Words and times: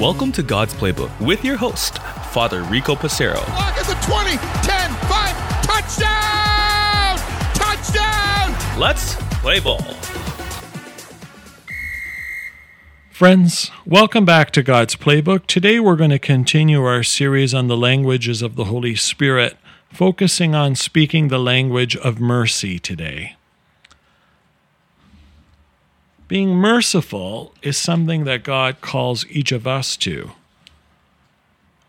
Welcome 0.00 0.32
to 0.32 0.42
God's 0.42 0.74
Playbook 0.74 1.20
with 1.20 1.44
your 1.44 1.56
host, 1.56 1.98
Father 2.32 2.62
Rico 2.64 2.96
Passero. 2.96 3.36
Lock 3.36 3.78
at 3.78 3.86
the 3.86 3.94
20, 4.04 4.30
10, 4.66 4.90
5, 5.06 5.62
touchdown! 5.62 7.18
Touchdown! 7.54 8.80
Let's 8.80 9.14
play 9.40 9.60
ball. 9.60 9.80
Friends, 13.10 13.70
welcome 13.86 14.24
back 14.24 14.50
to 14.50 14.62
God's 14.62 14.96
Playbook. 14.96 15.46
Today 15.46 15.78
we're 15.78 15.96
going 15.96 16.10
to 16.10 16.18
continue 16.18 16.82
our 16.82 17.04
series 17.04 17.54
on 17.54 17.68
the 17.68 17.76
languages 17.76 18.42
of 18.42 18.56
the 18.56 18.64
Holy 18.64 18.96
Spirit, 18.96 19.56
focusing 19.92 20.56
on 20.56 20.74
speaking 20.74 21.28
the 21.28 21.38
language 21.38 21.96
of 21.96 22.20
mercy 22.20 22.80
today. 22.80 23.36
Being 26.28 26.56
merciful 26.56 27.54
is 27.62 27.76
something 27.76 28.24
that 28.24 28.42
God 28.42 28.80
calls 28.80 29.24
each 29.28 29.52
of 29.52 29.66
us 29.66 29.96
to. 29.98 30.32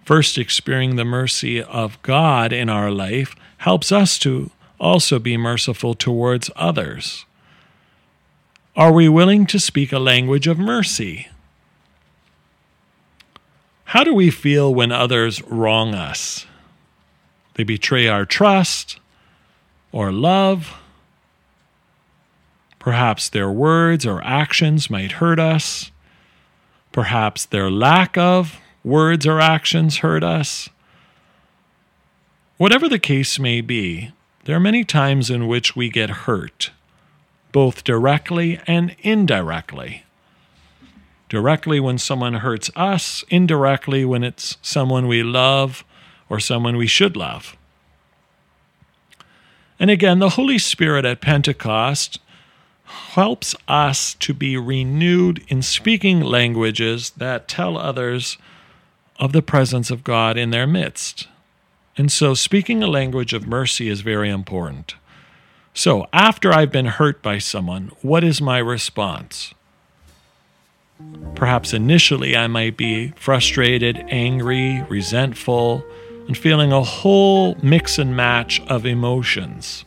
First, 0.06 0.38
experiencing 0.38 0.96
the 0.96 1.06
mercy 1.06 1.62
of 1.62 2.02
God 2.02 2.54
in 2.54 2.70
our 2.70 2.92
life 2.92 3.36
helps 3.58 3.92
us 3.92 4.20
to 4.20 4.52
also 4.80 5.20
be 5.20 5.38
merciful 5.38 5.96
towards 5.96 6.52
others. 6.56 7.26
Are 8.76 8.92
we 8.94 9.10
willing 9.10 9.48
to 9.48 9.60
speak 9.60 9.92
a 9.92 10.00
language 10.00 10.46
of 10.46 10.60
mercy? 10.60 11.30
How 13.86 14.04
do 14.04 14.14
we 14.14 14.30
feel 14.30 14.74
when 14.74 14.92
others 14.92 15.42
wrong 15.44 15.96
us? 15.96 16.46
They 17.56 17.64
betray 17.64 18.08
our 18.08 18.26
trust 18.26 19.00
or 19.92 20.12
love. 20.12 20.76
Perhaps 22.88 23.28
their 23.28 23.52
words 23.52 24.06
or 24.06 24.24
actions 24.24 24.90
might 24.90 25.20
hurt 25.20 25.42
us. 25.42 25.92
Perhaps 26.94 27.44
their 27.44 27.70
lack 27.70 28.18
of 28.18 28.62
words 28.82 29.28
or 29.28 29.42
actions 29.42 29.98
hurt 29.98 30.24
us. 30.24 30.70
Whatever 32.56 32.88
the 32.88 32.98
case 32.98 33.40
may 33.40 33.60
be, 33.60 34.14
there 34.46 34.56
are 34.56 34.62
many 34.62 34.86
times 34.86 35.30
in 35.30 35.50
which 35.50 35.76
we 35.76 35.90
get 35.90 36.24
hurt 36.24 36.72
both 37.52 37.84
directly 37.84 38.62
and 38.66 38.96
indirectly. 39.00 40.06
Directly 41.28 41.82
when 41.82 41.98
someone 41.98 42.36
hurts 42.36 42.72
us, 42.74 43.26
indirectly 43.28 44.06
when 44.06 44.24
it's 44.24 44.58
someone 44.62 45.10
we 45.10 45.24
love 45.24 45.84
or 46.30 46.40
someone 46.40 46.78
we 46.78 46.88
should 46.88 47.18
love. 47.18 47.58
And 49.78 49.92
again, 49.92 50.20
the 50.20 50.30
Holy 50.40 50.58
Spirit 50.58 51.04
at 51.04 51.20
Pentecost 51.20 52.20
helps 52.88 53.54
us 53.68 54.14
to 54.16 54.34
be 54.34 54.58
renewed 54.58 55.44
in 55.50 55.62
speaking 55.62 56.22
languages 56.22 57.12
that 57.12 57.48
tell 57.48 57.78
others 57.78 58.38
of 59.20 59.34
the 59.34 59.42
presence 59.42 59.92
of 59.92 60.04
God 60.04 60.38
in 60.38 60.52
their 60.52 60.68
midst. 60.68 61.28
And 61.98 62.12
so, 62.12 62.34
speaking 62.34 62.82
a 62.82 62.88
language 62.88 63.34
of 63.34 63.48
mercy 63.48 63.90
is 63.90 64.02
very 64.02 64.30
important. 64.30 64.96
So, 65.74 66.08
after 66.14 66.54
I've 66.54 66.72
been 66.72 66.86
hurt 66.86 67.22
by 67.22 67.40
someone, 67.40 67.92
what 68.02 68.24
is 68.24 68.42
my 68.42 68.60
response? 68.60 69.54
Perhaps 71.36 71.74
initially 71.74 72.36
I 72.36 72.48
might 72.48 72.78
be 72.78 73.10
frustrated, 73.16 74.04
angry, 74.10 74.84
resentful, 74.90 75.84
and 76.28 76.38
feeling 76.38 76.72
a 76.72 76.84
whole 76.84 77.56
mix 77.62 78.00
and 78.00 78.16
match 78.16 78.62
of 78.68 78.86
emotions. 78.86 79.86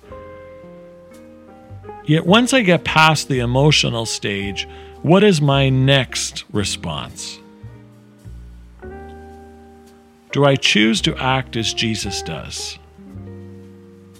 Yet 2.05 2.27
once 2.27 2.53
I 2.53 2.63
get 2.63 2.85
past 2.85 3.29
the 3.29 3.41
emotional 3.41 4.07
stage, 4.07 4.67
what 5.03 5.23
is 5.23 5.41
my 5.41 5.69
next 5.69 6.45
response? 6.53 7.39
Do 10.33 10.45
I 10.45 10.57
choose 10.57 11.01
to 11.03 11.17
act 11.17 11.57
as 11.57 11.75
Jesus 11.75 12.23
does? 12.23 12.79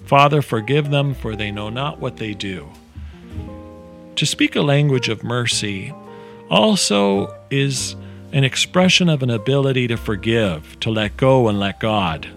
Father, 0.05 0.41
forgive 0.41 0.89
them, 0.89 1.13
for 1.13 1.35
they 1.35 1.51
know 1.51 1.69
not 1.69 1.99
what 1.99 2.17
they 2.17 2.33
do. 2.33 2.67
To 4.17 4.25
speak 4.25 4.55
a 4.55 4.61
language 4.61 5.07
of 5.07 5.23
mercy 5.23 5.93
also 6.49 7.33
is 7.49 7.95
an 8.33 8.43
expression 8.43 9.07
of 9.07 9.23
an 9.23 9.29
ability 9.29 9.87
to 9.87 9.95
forgive, 9.97 10.79
to 10.81 10.89
let 10.89 11.15
go 11.15 11.47
and 11.47 11.59
let 11.59 11.79
God, 11.79 12.27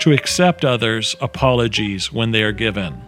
to 0.00 0.12
accept 0.12 0.64
others' 0.64 1.16
apologies 1.20 2.12
when 2.12 2.32
they 2.32 2.42
are 2.42 2.52
given, 2.52 3.00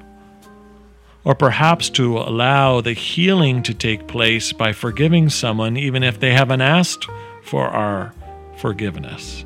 or 1.25 1.34
perhaps 1.34 1.88
to 1.91 2.19
allow 2.19 2.81
the 2.81 2.93
healing 2.93 3.62
to 3.62 3.75
take 3.75 4.09
place 4.09 4.53
by 4.53 4.72
forgiving 4.72 5.28
someone 5.28 5.77
even 5.77 6.03
if 6.03 6.19
they 6.19 6.33
haven't 6.33 6.60
asked 6.60 7.06
for 7.43 7.69
our 7.69 8.12
forgiveness. 8.56 9.44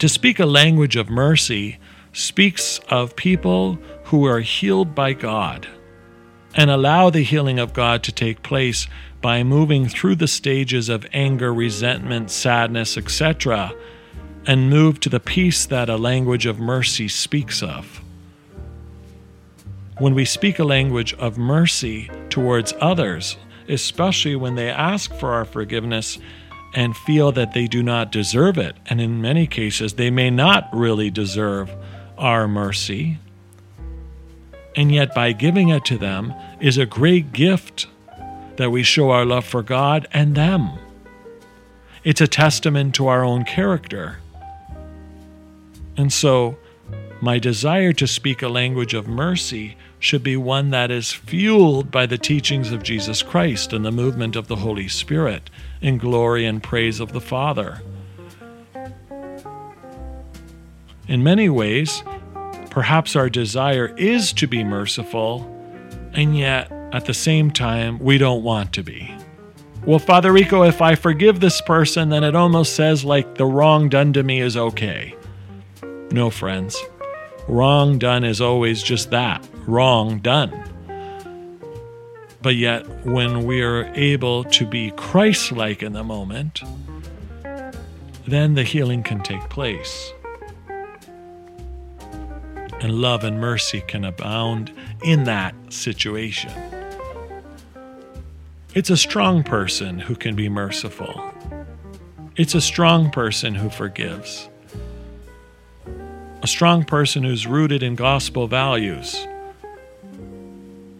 To 0.00 0.08
speak 0.08 0.38
a 0.38 0.46
language 0.46 0.96
of 0.96 1.10
mercy 1.10 1.78
speaks 2.12 2.78
of 2.88 3.16
people 3.16 3.78
who 4.04 4.24
are 4.24 4.40
healed 4.40 4.94
by 4.94 5.12
God 5.12 5.68
and 6.54 6.70
allow 6.70 7.10
the 7.10 7.22
healing 7.22 7.58
of 7.58 7.72
God 7.72 8.02
to 8.04 8.12
take 8.12 8.42
place 8.42 8.86
by 9.20 9.42
moving 9.42 9.88
through 9.88 10.16
the 10.16 10.28
stages 10.28 10.88
of 10.88 11.06
anger, 11.12 11.52
resentment, 11.52 12.30
sadness, 12.30 12.96
etc., 12.96 13.72
and 14.46 14.70
move 14.70 14.98
to 15.00 15.08
the 15.08 15.20
peace 15.20 15.66
that 15.66 15.90
a 15.90 15.96
language 15.96 16.46
of 16.46 16.58
mercy 16.58 17.08
speaks 17.08 17.62
of. 17.62 18.00
When 19.98 20.14
we 20.14 20.24
speak 20.24 20.58
a 20.58 20.64
language 20.64 21.14
of 21.14 21.38
mercy 21.38 22.10
towards 22.30 22.72
others, 22.80 23.36
especially 23.68 24.36
when 24.36 24.54
they 24.54 24.70
ask 24.70 25.12
for 25.14 25.32
our 25.32 25.44
forgiveness, 25.44 26.18
and 26.74 26.96
feel 26.96 27.32
that 27.32 27.54
they 27.54 27.66
do 27.66 27.82
not 27.82 28.12
deserve 28.12 28.58
it. 28.58 28.76
And 28.86 29.00
in 29.00 29.20
many 29.20 29.46
cases, 29.46 29.94
they 29.94 30.10
may 30.10 30.30
not 30.30 30.68
really 30.72 31.10
deserve 31.10 31.74
our 32.16 32.46
mercy. 32.46 33.18
And 34.76 34.92
yet, 34.92 35.14
by 35.14 35.32
giving 35.32 35.70
it 35.70 35.84
to 35.86 35.98
them 35.98 36.34
is 36.60 36.78
a 36.78 36.86
great 36.86 37.32
gift 37.32 37.86
that 38.56 38.70
we 38.70 38.82
show 38.82 39.10
our 39.10 39.24
love 39.24 39.44
for 39.44 39.62
God 39.62 40.06
and 40.12 40.34
them. 40.34 40.70
It's 42.04 42.20
a 42.20 42.28
testament 42.28 42.94
to 42.96 43.08
our 43.08 43.24
own 43.24 43.44
character. 43.44 44.18
And 45.96 46.12
so, 46.12 46.56
my 47.20 47.38
desire 47.38 47.92
to 47.94 48.06
speak 48.06 48.42
a 48.42 48.48
language 48.48 48.94
of 48.94 49.08
mercy 49.08 49.76
should 50.00 50.22
be 50.22 50.36
one 50.36 50.70
that 50.70 50.90
is 50.90 51.12
fueled 51.12 51.90
by 51.90 52.06
the 52.06 52.18
teachings 52.18 52.70
of 52.70 52.82
Jesus 52.82 53.22
Christ 53.22 53.72
and 53.72 53.84
the 53.84 53.90
movement 53.90 54.36
of 54.36 54.46
the 54.46 54.56
Holy 54.56 54.88
Spirit 54.88 55.50
in 55.80 55.98
glory 55.98 56.46
and 56.46 56.62
praise 56.62 57.00
of 57.00 57.12
the 57.12 57.20
Father. 57.20 57.82
In 61.08 61.22
many 61.22 61.48
ways, 61.48 62.02
perhaps 62.70 63.16
our 63.16 63.28
desire 63.28 63.94
is 63.96 64.32
to 64.34 64.46
be 64.46 64.62
merciful, 64.62 65.42
and 66.12 66.36
yet 66.36 66.70
at 66.92 67.06
the 67.06 67.14
same 67.14 67.50
time, 67.50 67.98
we 67.98 68.18
don't 68.18 68.42
want 68.42 68.72
to 68.74 68.82
be. 68.82 69.12
Well, 69.84 69.98
Father 69.98 70.32
Rico, 70.32 70.62
if 70.62 70.82
I 70.82 70.94
forgive 70.94 71.40
this 71.40 71.60
person, 71.60 72.08
then 72.10 72.24
it 72.24 72.36
almost 72.36 72.76
says 72.76 73.04
like 73.04 73.36
the 73.36 73.46
wrong 73.46 73.88
done 73.88 74.12
to 74.12 74.22
me 74.22 74.40
is 74.40 74.56
okay. 74.56 75.14
No, 76.10 76.30
friends. 76.30 76.76
Wrong 77.46 77.98
done 77.98 78.24
is 78.24 78.40
always 78.40 78.82
just 78.82 79.10
that 79.10 79.46
wrong 79.68 80.18
done. 80.18 80.64
But 82.40 82.56
yet, 82.56 82.86
when 83.04 83.44
we 83.44 83.62
are 83.62 83.92
able 83.94 84.44
to 84.44 84.66
be 84.66 84.90
Christ 84.92 85.52
like 85.52 85.82
in 85.82 85.92
the 85.92 86.02
moment, 86.02 86.62
then 88.26 88.54
the 88.54 88.64
healing 88.64 89.02
can 89.02 89.22
take 89.22 89.48
place. 89.50 90.12
And 92.80 92.92
love 92.92 93.24
and 93.24 93.40
mercy 93.40 93.82
can 93.86 94.04
abound 94.04 94.72
in 95.02 95.24
that 95.24 95.54
situation. 95.68 96.52
It's 98.74 98.90
a 98.90 98.96
strong 98.96 99.42
person 99.42 99.98
who 99.98 100.14
can 100.14 100.36
be 100.36 100.48
merciful. 100.48 101.32
It's 102.36 102.54
a 102.54 102.60
strong 102.60 103.10
person 103.10 103.56
who 103.56 103.68
forgives. 103.68 104.48
A 106.42 106.46
strong 106.46 106.84
person 106.84 107.24
who's 107.24 107.48
rooted 107.48 107.82
in 107.82 107.96
gospel 107.96 108.46
values 108.46 109.26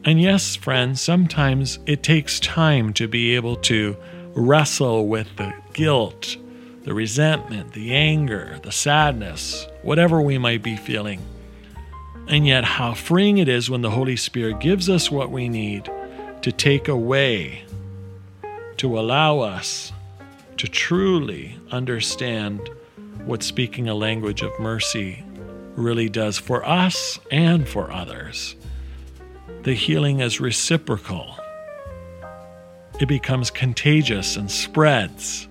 and 0.08 0.18
yes, 0.18 0.56
friends, 0.56 1.02
sometimes 1.02 1.78
it 1.84 2.02
takes 2.02 2.40
time 2.40 2.94
to 2.94 3.06
be 3.06 3.36
able 3.36 3.56
to 3.56 3.94
wrestle 4.32 5.06
with 5.06 5.28
the 5.36 5.52
guilt, 5.74 6.38
the 6.84 6.94
resentment, 6.94 7.74
the 7.74 7.94
anger, 7.94 8.58
the 8.62 8.72
sadness, 8.72 9.66
whatever 9.82 10.22
we 10.22 10.38
might 10.38 10.62
be 10.62 10.76
feeling. 10.76 11.20
And 12.26 12.46
yet, 12.46 12.64
how 12.64 12.94
freeing 12.94 13.36
it 13.36 13.50
is 13.50 13.68
when 13.68 13.82
the 13.82 13.90
Holy 13.90 14.16
Spirit 14.16 14.60
gives 14.60 14.88
us 14.88 15.10
what 15.10 15.30
we 15.30 15.46
need 15.46 15.90
to 16.40 16.52
take 16.52 16.88
away, 16.88 17.64
to 18.78 18.98
allow 18.98 19.40
us 19.40 19.92
to 20.56 20.68
truly 20.68 21.58
understand 21.70 22.66
what 23.26 23.42
speaking 23.42 23.90
a 23.90 23.94
language 23.94 24.40
of 24.40 24.58
mercy 24.58 25.22
really 25.76 26.08
does 26.08 26.38
for 26.38 26.66
us 26.66 27.20
and 27.30 27.68
for 27.68 27.92
others 27.92 28.56
the 29.68 29.74
healing 29.74 30.20
is 30.20 30.40
reciprocal. 30.40 31.36
It 33.00 33.06
becomes 33.06 33.50
contagious 33.50 34.34
and 34.34 34.50
spreads. 34.50 35.46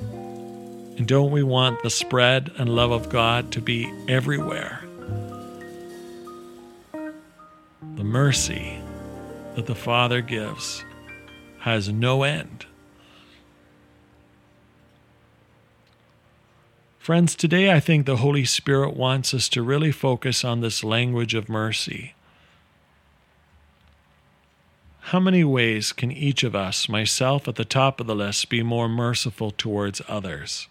And 0.00 1.06
don't 1.06 1.30
we 1.30 1.42
want 1.42 1.82
the 1.82 1.90
spread 1.90 2.50
and 2.56 2.70
love 2.70 2.90
of 2.90 3.10
God 3.10 3.52
to 3.52 3.60
be 3.60 3.92
everywhere? 4.08 4.82
The 7.96 8.02
mercy 8.02 8.78
that 9.56 9.66
the 9.66 9.74
Father 9.74 10.22
gives 10.22 10.82
has 11.58 11.90
no 11.90 12.22
end. 12.22 12.64
Friends, 16.98 17.34
today 17.34 17.70
I 17.70 17.78
think 17.78 18.06
the 18.06 18.16
Holy 18.16 18.46
Spirit 18.46 18.96
wants 18.96 19.34
us 19.34 19.50
to 19.50 19.62
really 19.62 19.92
focus 19.92 20.46
on 20.46 20.62
this 20.62 20.82
language 20.82 21.34
of 21.34 21.50
mercy. 21.50 22.14
How 25.08 25.20
many 25.20 25.44
ways 25.44 25.92
can 25.92 26.10
each 26.10 26.42
of 26.44 26.56
us, 26.56 26.88
myself 26.88 27.46
at 27.46 27.56
the 27.56 27.64
top 27.66 28.00
of 28.00 28.06
the 28.06 28.14
list, 28.14 28.48
be 28.48 28.62
more 28.62 28.88
merciful 28.88 29.50
towards 29.50 30.00
others? 30.08 30.66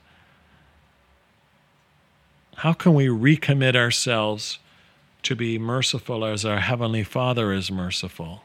How 2.57 2.73
can 2.73 2.95
we 2.95 3.07
recommit 3.07 3.75
ourselves 3.75 4.57
to 5.21 5.35
be 5.35 5.59
merciful 5.59 6.25
as 6.25 6.45
our 6.45 6.61
Heavenly 6.61 7.03
Father 7.03 7.53
is 7.53 7.69
merciful? 7.71 8.41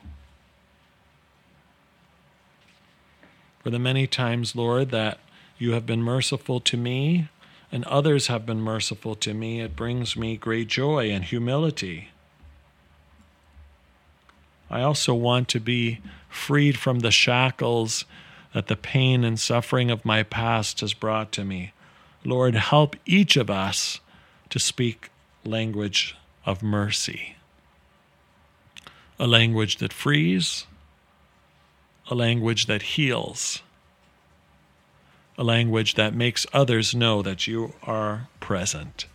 For 3.62 3.70
the 3.70 3.78
many 3.78 4.06
times, 4.06 4.54
Lord, 4.54 4.90
that 4.90 5.18
you 5.56 5.72
have 5.72 5.86
been 5.86 6.02
merciful 6.02 6.60
to 6.60 6.76
me 6.76 7.28
and 7.72 7.84
others 7.84 8.26
have 8.26 8.44
been 8.44 8.60
merciful 8.60 9.14
to 9.14 9.32
me, 9.32 9.62
it 9.62 9.74
brings 9.74 10.16
me 10.16 10.36
great 10.36 10.68
joy 10.68 11.10
and 11.10 11.24
humility. 11.24 12.08
I 14.70 14.82
also 14.82 15.14
want 15.14 15.48
to 15.48 15.60
be 15.60 16.00
freed 16.28 16.78
from 16.78 17.00
the 17.00 17.10
shackles 17.10 18.04
that 18.52 18.66
the 18.66 18.76
pain 18.76 19.24
and 19.24 19.38
suffering 19.38 19.90
of 19.90 20.04
my 20.04 20.22
past 20.22 20.80
has 20.80 20.94
brought 20.94 21.32
to 21.32 21.44
me. 21.44 21.72
Lord, 22.24 22.54
help 22.54 22.96
each 23.06 23.36
of 23.36 23.50
us 23.50 24.00
to 24.50 24.58
speak 24.58 25.10
language 25.44 26.16
of 26.44 26.62
mercy. 26.62 27.36
A 29.18 29.26
language 29.26 29.78
that 29.78 29.92
frees, 29.92 30.66
a 32.10 32.14
language 32.14 32.66
that 32.66 32.82
heals, 32.82 33.62
a 35.36 35.44
language 35.44 35.94
that 35.94 36.14
makes 36.14 36.46
others 36.52 36.94
know 36.94 37.22
that 37.22 37.46
you 37.46 37.74
are 37.82 38.28
present. 38.40 39.06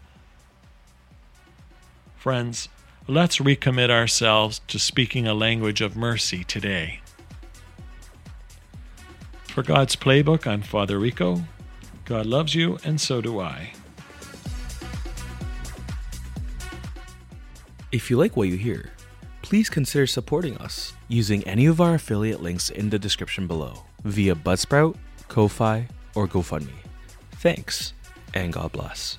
Friends, 2.18 2.70
let's 3.08 3.40
recommit 3.40 3.90
ourselves 3.90 4.62
to 4.68 4.80
speaking 4.80 5.28
a 5.28 5.34
language 5.34 5.82
of 5.82 5.96
mercy 5.96 6.44
today. 6.44 7.02
For 9.46 9.62
God's 9.62 9.96
Playbook, 9.96 10.48
I'm 10.48 10.62
Father 10.62 10.98
Rico. 10.98 11.44
God 12.06 12.26
loves 12.26 12.56
you, 12.56 12.78
and 12.84 13.00
so 13.00 13.22
do 13.22 13.40
I. 13.40 13.74
If 17.92 18.10
you 18.10 18.18
like 18.18 18.36
what 18.36 18.48
you 18.48 18.58
hear, 18.58 18.92
please 19.42 19.70
consider 19.70 20.08
supporting 20.08 20.58
us 20.58 20.94
using 21.08 21.44
any 21.44 21.68
of 21.68 21.80
our 21.80 21.96
affiliate 21.96 22.42
links 22.42 22.70
in 22.70 22.90
the 22.90 22.98
description 22.98 23.46
below 23.46 23.84
via 24.04 24.34
Buzzsprout, 24.34 24.96
Ko-Fi, 25.28 25.88
or 26.16 26.28
GoFundMe. 26.28 26.70
Thanks, 27.34 27.94
and 28.34 28.52
God 28.52 28.72
bless. 28.72 29.18